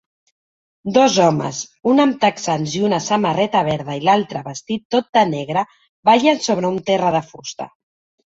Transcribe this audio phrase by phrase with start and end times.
[0.93, 1.57] Dos homes,
[1.91, 5.65] un amb texans i una samarreta verda i l'altre vestit tot de negre,
[6.11, 7.69] ballen sobre un terra de fusta